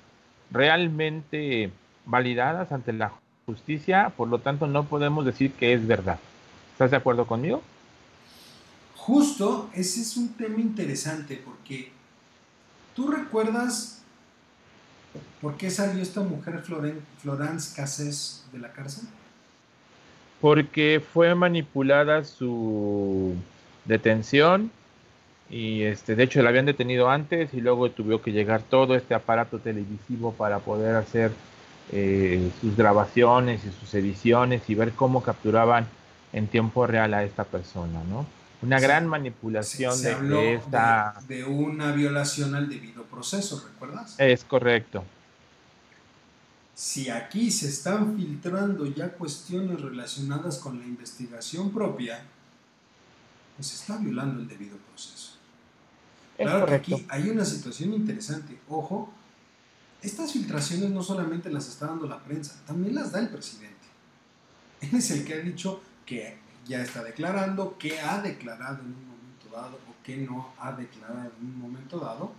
[0.51, 1.69] realmente
[2.05, 3.13] validadas ante la
[3.47, 6.19] justicia, por lo tanto no podemos decir que es verdad.
[6.73, 7.61] ¿Estás de acuerdo conmigo?
[8.97, 11.93] Justo, ese es un tema interesante porque
[12.93, 14.03] tú recuerdas
[15.41, 16.61] por qué salió esta mujer
[17.21, 19.07] Florence Cassés de la cárcel.
[20.41, 23.33] Porque fue manipulada su
[23.85, 24.71] detención
[25.49, 29.15] y este, de hecho la habían detenido antes y luego tuvo que llegar todo este
[29.15, 31.31] aparato televisivo para poder hacer
[31.91, 35.87] eh, sus grabaciones y sus ediciones y ver cómo capturaban
[36.33, 38.25] en tiempo real a esta persona, ¿no?
[38.61, 41.13] Una gran manipulación de, esta...
[41.27, 44.15] De, una violación al debido proceso, ¿recuerdas?
[44.19, 45.03] Es correcto.
[46.73, 52.19] Si aquí se están filtrando ya cuestiones relacionadas con la investigación propia,
[53.55, 55.33] pues se está violando el debido proceso.
[56.35, 58.59] Claro que aquí hay una situación interesante.
[58.69, 59.13] Ojo,
[60.01, 63.75] estas filtraciones no solamente las está dando la prensa, también las da el presidente.
[64.81, 69.07] Él es el que ha dicho que ya está declarando, que ha declarado en un
[69.07, 72.31] momento dado o que no ha declarado en un momento dado,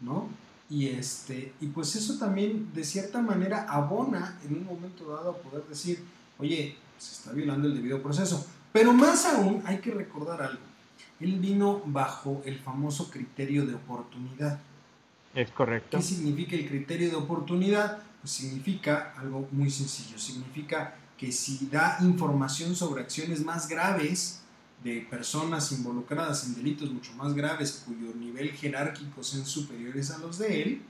[0.00, 0.28] ¿no?
[0.70, 5.36] Y, este, y pues eso también de cierta manera abona en un momento dado a
[5.36, 6.02] poder decir,
[6.38, 8.46] oye, se está violando el debido proceso.
[8.72, 10.72] Pero más aún hay que recordar algo
[11.22, 14.58] él vino bajo el famoso criterio de oportunidad.
[15.34, 15.96] Es correcto.
[15.96, 18.02] ¿Qué significa el criterio de oportunidad?
[18.20, 20.18] Pues significa algo muy sencillo.
[20.18, 24.42] Significa que si da información sobre acciones más graves
[24.82, 30.38] de personas involucradas en delitos mucho más graves cuyo nivel jerárquico sean superiores a los
[30.38, 30.82] de él,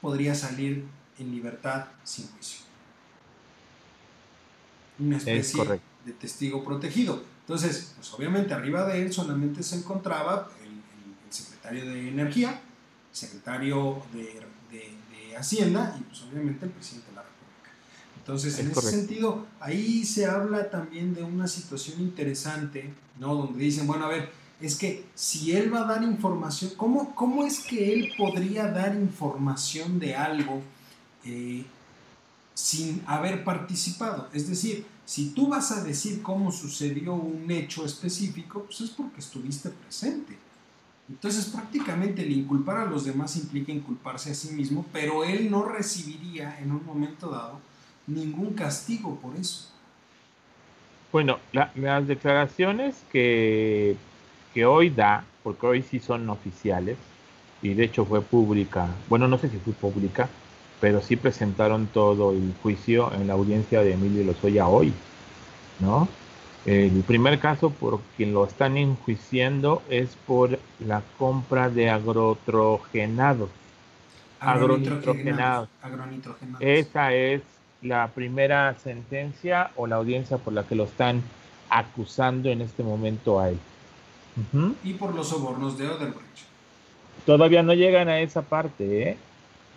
[0.00, 0.84] podría salir
[1.18, 2.60] en libertad sin juicio.
[4.98, 7.22] Una especie de testigo protegido.
[7.40, 10.70] Entonces, pues obviamente arriba de él solamente se encontraba el,
[11.30, 12.60] secretario de Energía,
[13.12, 14.48] secretario de,
[15.38, 17.70] Hacienda y pues obviamente el presidente de la República.
[18.18, 23.36] Entonces, en ese sentido, ahí se habla también de una situación interesante, ¿no?
[23.36, 27.46] Donde dicen, bueno, a ver, es que si él va a dar información, ¿cómo, cómo
[27.46, 30.60] es que él podría dar información de algo
[31.24, 31.64] eh,
[32.52, 34.28] sin haber participado?
[34.34, 39.20] Es decir, si tú vas a decir cómo sucedió un hecho específico, pues es porque
[39.20, 40.36] estuviste presente.
[41.10, 45.64] Entonces prácticamente el inculpar a los demás implica inculparse a sí mismo, pero él no
[45.64, 47.58] recibiría en un momento dado
[48.06, 49.68] ningún castigo por eso.
[51.10, 53.96] Bueno, las declaraciones que,
[54.54, 56.96] que hoy da, porque hoy sí son oficiales,
[57.60, 60.28] y de hecho fue pública, bueno, no sé si fue pública,
[60.80, 64.92] pero sí presentaron todo el juicio en la audiencia de Emilio Lozoya hoy,
[65.80, 66.08] ¿no?
[66.66, 73.48] El primer caso por quien lo están enjuiciando es por la compra de agrotrogenados.
[74.40, 75.68] Agronitrogenados.
[76.60, 77.42] Esa es
[77.80, 81.22] la primera sentencia o la audiencia por la que lo están
[81.70, 83.58] acusando en este momento a él.
[84.84, 86.44] Y por los sobornos de Odebrecht.
[87.24, 89.16] Todavía no llegan a esa parte, ¿eh?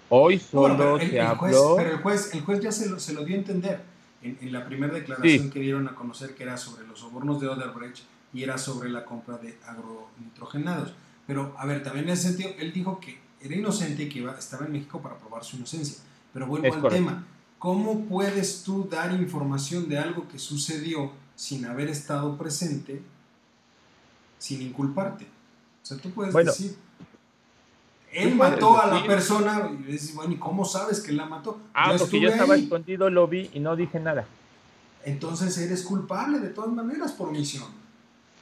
[0.09, 1.75] Hoy solo se habló.
[1.77, 3.92] pero el juez, el juez ya se lo, se lo dio a entender
[4.23, 8.03] en, la primera declaración que dieron a conocer que era sobre los sobornos de Odebrecht
[8.33, 10.93] y era sobre la compra de agronitrogenados.
[11.27, 14.37] Pero, a ver, también en ese sentido, él dijo que era inocente y que iba,
[14.37, 16.03] estaba en México para probar su inocencia.
[16.33, 17.25] Pero vuelvo al tema.
[17.59, 23.01] ¿Cómo puedes tú dar información de algo que sucedió sin haber estado presente,
[24.37, 25.25] sin inculparte?
[25.25, 26.75] O sea, tú puedes decir,
[28.13, 31.59] él mató a la persona y dices, bueno, ¿y cómo sabes que la mató?
[31.73, 34.25] Ah, porque yo estaba escondido, lo vi y no dije nada.
[35.03, 37.67] Entonces eres culpable de todas maneras por omisión.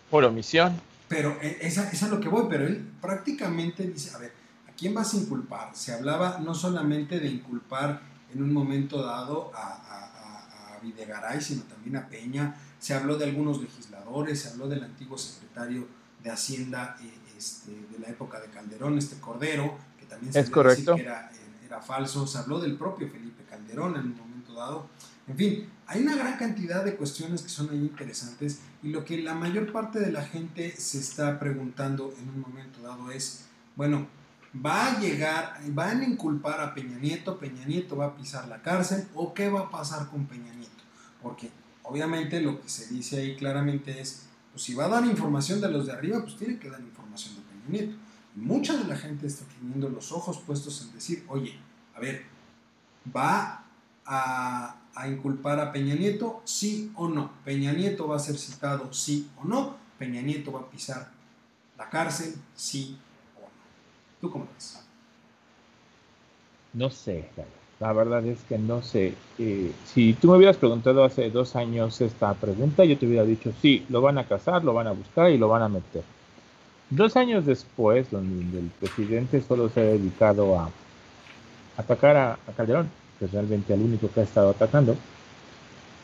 [0.10, 0.80] Por omisión.
[1.08, 4.34] Pero e, esa, esa es lo que voy, pero él prácticamente dice, a ver,
[4.68, 5.72] ¿a quién vas a inculpar?
[5.74, 8.02] Se hablaba no solamente de inculpar
[8.34, 12.56] en un momento dado a, a, a Videgaray, sino también a Peña.
[12.80, 15.88] Se habló de algunos legisladores, se habló del antiguo secretario
[16.24, 20.50] de Hacienda eh, este, de la época de Calderón, este Cordero, que también se es
[20.52, 20.96] correcto.
[20.96, 21.32] que era,
[21.66, 22.28] era falso.
[22.28, 24.88] Se habló del propio Felipe Calderón en un momento dado.
[25.28, 29.18] En fin, hay una gran cantidad de cuestiones que son ahí interesantes y lo que
[29.18, 34.08] la mayor parte de la gente se está preguntando en un momento dado es, bueno,
[34.54, 38.62] va a llegar, van a inculpar a Peña Nieto, Peña Nieto va a pisar la
[38.62, 40.84] cárcel o qué va a pasar con Peña Nieto.
[41.24, 41.50] Porque
[41.84, 45.70] obviamente lo que se dice ahí claramente es, pues si va a dar información de
[45.70, 47.01] los de arriba, pues tiene que dar información
[47.72, 48.12] de Peña Nieto.
[48.36, 51.54] Y mucha de la gente está teniendo los ojos puestos en decir, oye,
[51.96, 52.24] a ver,
[53.16, 53.64] va
[54.06, 57.32] a, inculpar a Peña Nieto, sí o no.
[57.44, 59.76] Peña Nieto va a ser citado, sí o no.
[59.98, 61.12] Peña Nieto va a pisar
[61.78, 62.98] la cárcel, sí
[63.38, 63.48] o no.
[64.20, 64.48] ¿Tú cómo?
[66.74, 67.30] No sé,
[67.82, 69.16] la verdad es que no sé.
[69.40, 73.52] Eh, si tú me hubieras preguntado hace dos años esta pregunta, yo te hubiera dicho,
[73.62, 76.04] sí, lo van a cazar, lo van a buscar y lo van a meter.
[76.92, 80.70] Dos años después, donde el presidente solo se ha dedicado a
[81.78, 84.98] atacar a, Calderón, que es realmente el único que ha estado atacando,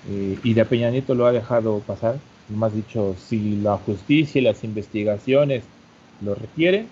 [0.09, 2.15] eh, y de Peña Nieto lo ha dejado pasar,
[2.47, 5.65] más dicho, si la justicia y las investigaciones
[6.23, 6.87] lo requieren,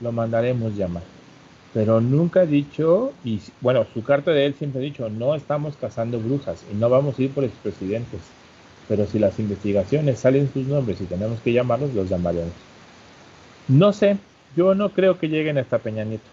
[0.00, 1.02] lo mandaremos llamar.
[1.74, 5.76] Pero nunca ha dicho, y bueno, su carta de él siempre ha dicho, no estamos
[5.76, 8.20] cazando brujas y no vamos a ir por expresidentes,
[8.86, 12.69] pero si las investigaciones salen sus nombres y tenemos que llamarlos, los llamaremos.
[13.68, 14.18] No sé,
[14.56, 16.24] yo no creo que lleguen hasta Peña Nieto.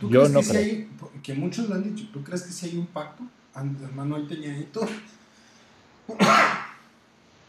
[0.00, 0.62] ¿Tú yo crees no que, creo.
[0.62, 0.88] Si hay,
[1.22, 3.22] que muchos lo han dicho, ¿tú crees que si hay un pacto,
[3.94, 4.86] Manuel Peña Nieto?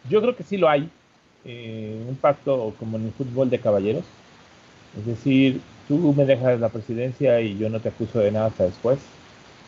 [0.09, 0.89] Yo creo que sí lo hay,
[1.43, 4.05] eh, un pacto como en el fútbol de caballeros,
[4.97, 8.63] es decir, tú me dejas la presidencia y yo no te acuso de nada hasta
[8.63, 8.99] después,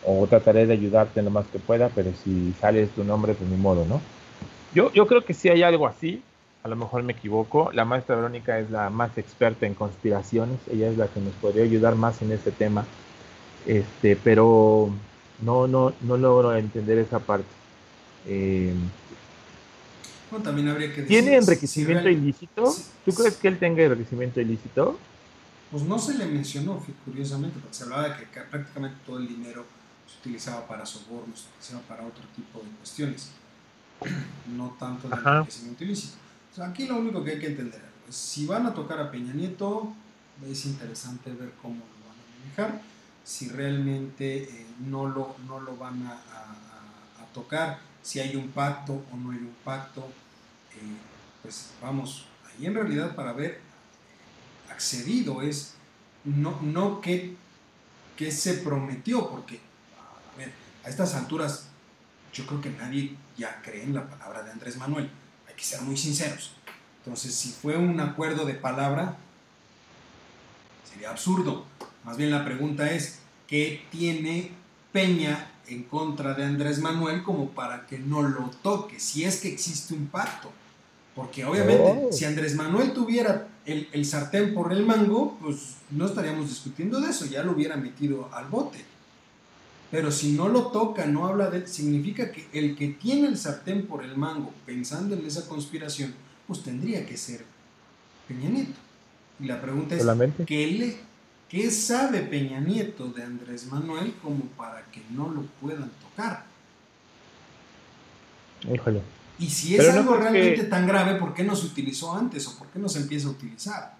[0.05, 3.57] o trataré de ayudarte lo más que pueda, pero si sale tu nombre, pues ni
[3.57, 4.01] modo, ¿no?
[4.73, 6.21] Yo, yo creo que sí hay algo así,
[6.63, 10.89] a lo mejor me equivoco, la maestra Verónica es la más experta en conspiraciones, ella
[10.89, 12.85] es la que nos podría ayudar más en este tema,
[13.65, 14.89] este, pero
[15.41, 17.47] no, no, no logro entender esa parte.
[18.27, 18.73] Eh,
[20.29, 22.71] Bueno, también habría que decir, ¿Tiene enriquecimiento si ilícito?
[22.71, 24.99] si- ¿Tú crees que él tenga enriquecimiento ilícito?
[25.71, 29.27] Pues no se le mencionó, curiosamente, porque se hablaba de que ca- prácticamente todo el
[29.27, 29.63] dinero
[30.07, 33.29] se utilizaba para sobornos, se utilizaba para otro tipo de cuestiones,
[34.57, 36.17] no tanto de enriquecimiento ilícito.
[36.57, 39.93] Aquí lo único que hay que entender es, si van a tocar a Peña Nieto,
[40.45, 42.81] es interesante ver cómo lo van a manejar,
[43.23, 46.17] si realmente eh, no, lo, no lo van a,
[47.31, 50.01] tocar, si hay un pacto o no hay un pacto,
[50.71, 50.97] eh,
[51.43, 53.61] pues vamos, ahí en realidad para ver
[54.71, 55.75] accedido, es
[56.25, 57.35] no, no qué,
[58.17, 59.59] qué se prometió, porque
[60.83, 61.67] a estas alturas
[62.33, 65.09] yo creo que nadie ya cree en la palabra de Andrés Manuel,
[65.59, 66.51] que ser muy sinceros.
[67.03, 69.17] Entonces, si fue un acuerdo de palabra,
[70.89, 71.65] sería absurdo.
[72.05, 74.51] Más bien la pregunta es, ¿qué tiene
[74.93, 78.99] Peña en contra de Andrés Manuel como para que no lo toque?
[78.99, 80.51] Si es que existe un pacto.
[81.13, 82.11] Porque obviamente, Oh.
[82.13, 87.09] si Andrés Manuel tuviera el, el sartén por el mango, pues no estaríamos discutiendo de
[87.09, 88.85] eso, ya lo hubiera metido al bote.
[89.91, 93.37] Pero si no lo toca, no habla de él, significa que el que tiene el
[93.37, 96.13] sartén por el mango, pensando en esa conspiración,
[96.47, 97.43] pues tendría que ser
[98.27, 98.77] Peña Nieto.
[99.39, 100.45] Y la pregunta es, Solamente.
[100.45, 100.97] ¿qué, le,
[101.49, 106.45] ¿qué sabe Peña Nieto de Andrés Manuel como para que no lo puedan tocar?
[108.71, 109.01] Híjole.
[109.39, 112.45] Y si es Pero algo realmente que- tan grave, ¿por qué no se utilizó antes
[112.47, 113.95] o por qué no se empieza a utilizar?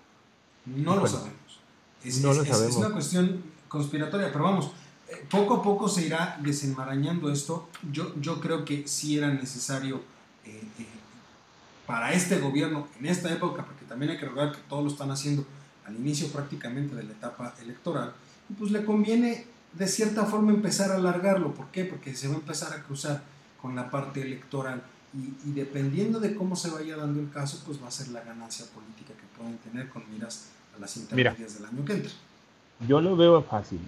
[0.65, 1.34] No lo sabemos.
[2.04, 2.75] Es, No es- lo es- es sabemos.
[2.78, 4.71] una cuestión conspiratoria, pero vamos,
[5.29, 7.69] poco a poco se irá desenmarañando esto.
[7.91, 10.01] Yo, yo creo que sí era necesario
[10.45, 10.85] eh, eh,
[11.85, 15.11] para este gobierno en esta época, porque también hay que recordar que todos lo están
[15.11, 15.45] haciendo
[15.85, 18.13] al inicio prácticamente de la etapa electoral,
[18.49, 21.53] y pues le conviene de cierta forma empezar a alargarlo.
[21.53, 21.85] ¿Por qué?
[21.85, 23.23] Porque se va a empezar a cruzar
[23.62, 24.81] con la parte electoral
[25.13, 28.21] y, y dependiendo de cómo se vaya dando el caso, pues va a ser la
[28.21, 32.12] ganancia política que pueden tener con miras a las intermedias del año que entra.
[32.87, 33.79] Yo lo veo fácil.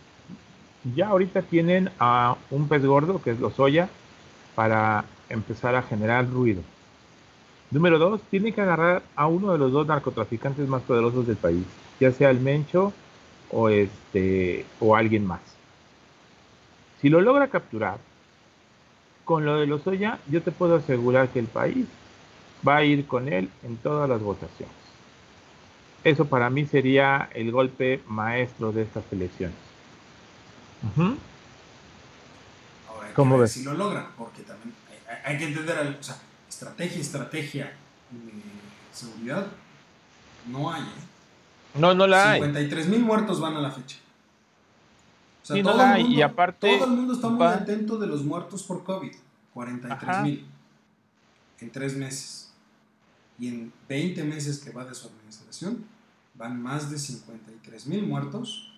[0.84, 3.90] Ya ahorita tienen a un pez gordo, que es Lozoya,
[4.56, 6.64] para empezar a generar ruido.
[7.70, 11.66] Número dos, tienen que agarrar a uno de los dos narcotraficantes más poderosos del país,
[12.00, 12.94] ya sea el Mencho
[13.50, 15.42] o este o alguien más.
[17.00, 18.00] Si lo logra capturar,
[19.24, 21.86] con lo de Lozoya, yo te puedo asegurar que el país
[22.68, 24.76] va a ir con él en todas las votaciones.
[26.04, 29.71] Eso para mí sería el golpe maestro de estas elecciones.
[32.88, 34.74] Ahora, hay que ver si lo logran, porque también
[35.24, 36.18] hay, que entender, o sea,
[36.48, 37.74] estrategia, estrategia,
[38.92, 39.48] seguridad,
[40.48, 40.82] no hay.
[40.82, 41.76] ¿eh?
[41.76, 43.98] No, no la 53 mil muertos van a la fecha.
[45.44, 48.24] O sea, todo, el mundo, y aparte, todo el mundo está muy atento de los
[48.24, 49.14] muertos por COVID.
[49.54, 50.46] 43 mil
[51.62, 52.52] en tres meses.
[53.40, 55.86] Y en 20 meses que va de su administración,
[56.36, 58.74] van más de 53 mil muertos,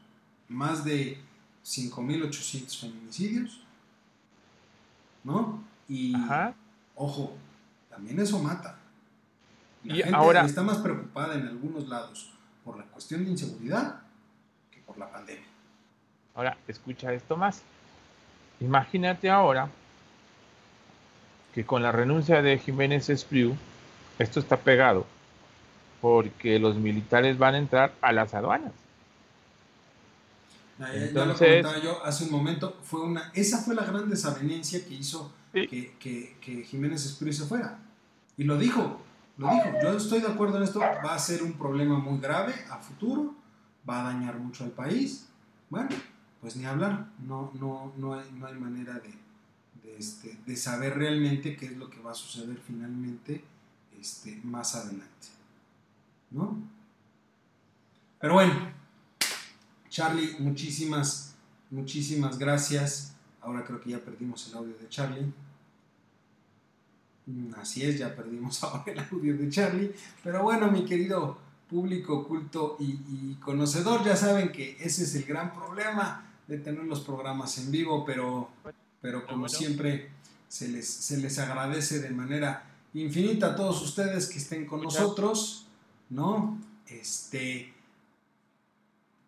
[0.47, 1.17] más de
[1.65, 3.61] 5.800 feminicidios,
[5.23, 5.63] ¿no?
[5.87, 6.13] Y,
[6.95, 7.35] ojo,
[7.89, 8.79] también eso mata.
[9.83, 12.31] La y gente ahora, está más preocupada en algunos lados
[12.63, 14.01] por la cuestión de inseguridad
[14.71, 15.45] que por la pandemia.
[16.35, 17.61] Ahora, escucha esto más.
[18.59, 19.69] Imagínate ahora
[21.53, 23.55] que con la renuncia de Jiménez Espriu,
[24.19, 25.05] esto está pegado,
[26.01, 28.71] porque los militares van a entrar a las aduanas.
[30.79, 34.83] Entonces, ya lo comentaba yo hace un momento, fue una, esa fue la gran desavenencia
[34.85, 37.79] que hizo que, que, Jiménez Espriu se fuera.
[38.37, 38.99] Y lo dijo,
[39.37, 42.53] lo dijo, yo estoy de acuerdo en esto, va a ser un problema muy grave
[42.69, 43.35] a futuro,
[43.87, 45.27] va a dañar mucho al país.
[45.69, 45.89] Bueno,
[46.41, 49.13] pues ni hablar, no, no, no, hay, no hay manera de,
[49.97, 53.43] este, de, saber realmente qué es lo que va a suceder finalmente
[53.99, 55.27] este, más adelante.
[56.31, 56.57] ¿No?
[58.19, 58.53] Pero bueno,
[59.93, 61.35] Charlie, muchísimas,
[61.69, 63.13] muchísimas gracias.
[63.41, 65.31] Ahora creo que ya perdimos el audio de Charlie.
[67.27, 69.93] Mm, así es, ya perdimos ahora el audio de Charlie.
[70.23, 71.37] Pero bueno, mi querido
[71.69, 76.85] público culto y, y, conocedor, ya saben que ese es el gran problema de tener
[76.85, 78.49] los programas en vivo, pero
[79.03, 80.09] pero como siempre
[80.47, 82.63] se les, se les agradece de manera
[82.93, 85.67] infinita a todos ustedes que estén con nosotros,
[86.09, 86.57] ¿no?
[86.87, 87.72] Este,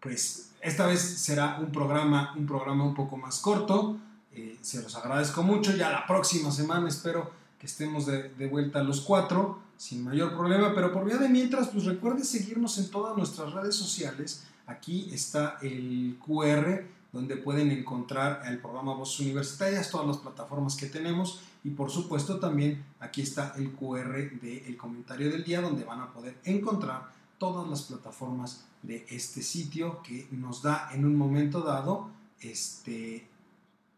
[0.05, 3.97] pues esta vez será un programa, un programa un poco más corto,
[4.31, 9.01] eh, se los agradezco mucho, ya la próxima semana espero que estemos de, vuelta los
[9.01, 13.51] cuatro sin mayor problema, pero por vía de mientras, pues recuerde seguirnos en todas nuestras
[13.53, 20.17] redes sociales, aquí está el QR donde pueden encontrar el programa Voces Universitarias, todas las
[20.17, 21.41] plataformas que tenemos.
[21.63, 26.11] Y por supuesto también aquí está el QR del comentario del día donde van a
[26.11, 32.09] poder encontrar todas las plataformas de este sitio que nos da en un momento dado
[32.39, 33.27] este, eh,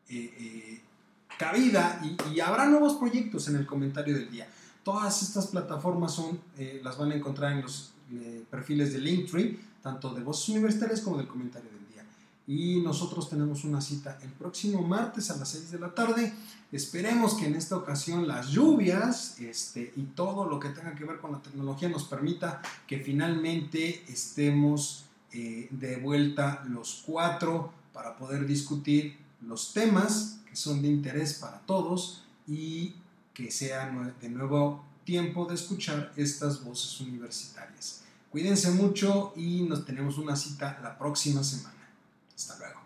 [0.09, 0.81] eh,
[1.37, 4.47] cabida y, habrá nuevos proyectos en el comentario del día.
[4.83, 7.93] Todas estas plataformas son, eh, las van a encontrar en los
[8.49, 11.76] perfiles de Linktree, tanto de Voces Universitarias como del comentario del día
[12.47, 16.33] y nosotros tenemos una cita el próximo martes a las 6 de la tarde.
[16.71, 21.19] Esperemos que en esta ocasión las lluvias este, y todo lo que tenga que ver
[21.19, 28.47] con la tecnología nos permita que finalmente estemos eh, de vuelta los cuatro para poder
[28.47, 32.95] discutir los temas que son de interés para todos y
[33.33, 33.91] que sea
[34.21, 38.03] de nuevo tiempo de escuchar estas voces universitarias.
[38.31, 41.76] Cuídense mucho y nos tenemos una cita la próxima semana.
[42.37, 42.76] Hasta luego.